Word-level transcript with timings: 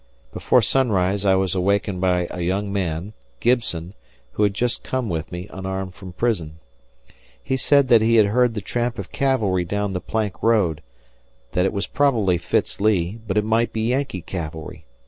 Before 0.33 0.63
sunrise 0.63 1.25
I 1.25 1.35
was 1.35 1.53
awakened 1.53 2.01
by 2.01 2.27
a 2.31 2.41
young 2.41 2.73
man, 2.73 3.13
Gibson, 3.39 3.93
who 4.31 4.41
had 4.41 4.55
just 4.55 4.81
come 4.83 5.09
with 5.09 5.31
me, 5.31 5.47
unarmed, 5.53 5.93
from 5.93 6.11
prison. 6.13 6.57
He 7.43 7.55
said 7.55 7.87
that 7.89 8.01
he 8.01 8.15
heard 8.15 8.55
the 8.55 8.61
tramp 8.61 8.97
of 8.97 9.11
cavalry 9.11 9.63
down 9.63 9.93
the 9.93 10.01
plank 10.01 10.41
road; 10.41 10.81
that 11.51 11.67
it 11.67 11.71
was 11.71 11.85
probably 11.85 12.39
Fitz 12.39 12.81
Lee, 12.81 13.19
but 13.27 13.37
it 13.37 13.45
might 13.45 13.71
be 13.71 13.89
Yankee 13.89 14.23
cavalry. 14.23 14.85